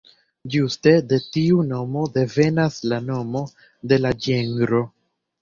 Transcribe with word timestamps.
Ĝuste 0.53 0.93
de 1.11 1.19
tiu 1.35 1.61
nomo 1.73 2.07
devenas 2.15 2.81
nomo 3.11 3.45
de 3.93 4.01
la 4.03 4.15
ĝenro. 4.29 4.83